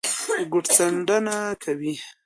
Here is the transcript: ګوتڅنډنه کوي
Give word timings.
ګوتڅنډنه 0.51 1.37
کوي 1.63 1.93